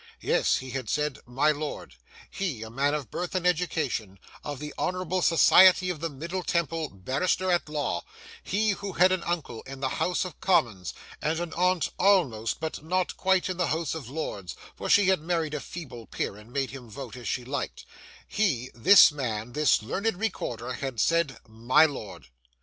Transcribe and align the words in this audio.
Yes, 0.21 0.57
he 0.57 0.71
had 0.71 0.89
said, 0.89 1.19
'my 1.27 1.51
lord;'—he, 1.51 2.63
a 2.63 2.71
man 2.71 2.95
of 2.95 3.11
birth 3.11 3.35
and 3.35 3.45
education, 3.45 4.17
of 4.43 4.57
the 4.57 4.73
Honourable 4.75 5.21
Society 5.21 5.91
of 5.91 5.99
the 5.99 6.09
Middle 6.09 6.41
Temple, 6.41 6.89
Barrister 6.89 7.51
at 7.51 7.69
Law,—he 7.69 8.71
who 8.71 8.93
had 8.93 9.11
an 9.11 9.21
uncle 9.21 9.61
in 9.67 9.79
the 9.79 9.89
House 10.01 10.25
of 10.25 10.39
Commons, 10.41 10.95
and 11.21 11.39
an 11.39 11.53
aunt 11.53 11.91
almost 11.99 12.59
but 12.59 12.83
not 12.83 13.15
quite 13.15 13.47
in 13.47 13.57
the 13.57 13.67
House 13.67 13.93
of 13.93 14.09
Lords 14.09 14.55
(for 14.75 14.89
she 14.89 15.09
had 15.09 15.19
married 15.21 15.53
a 15.53 15.59
feeble 15.59 16.07
peer, 16.07 16.35
and 16.35 16.51
made 16.51 16.71
him 16.71 16.89
vote 16.89 17.15
as 17.15 17.27
she 17.27 17.45
liked),—he, 17.45 18.71
this 18.73 19.11
man, 19.11 19.53
this 19.53 19.83
learned 19.83 20.17
recorder, 20.17 20.73
had 20.73 20.99
said, 20.99 21.37
'my 21.47 21.85
lord. 21.85 22.25